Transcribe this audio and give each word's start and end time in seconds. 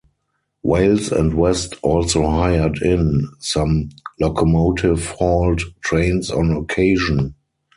Wales 0.63 1.11
and 1.11 1.35
West 1.35 1.75
also 1.83 2.23
hired-in 2.27 3.29
some 3.37 3.89
locomotive-hauled 4.19 5.61
trains 5.83 6.31
on 6.31 6.49
occasion. 6.51 7.35